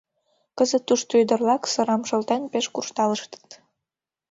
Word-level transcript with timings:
Кызыт 0.57 0.83
тушто 0.87 1.11
ӱдыр-влак 1.21 1.63
сырам 1.73 2.01
шолтен 2.09 2.41
пеш 2.51 2.65
куржталыштыт. 2.73 3.47